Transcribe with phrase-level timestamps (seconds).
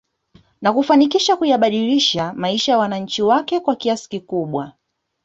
[0.61, 4.73] Na kufanikisha kuyabadilisha maisha ya wananchi wake kwa kiasi kikubwa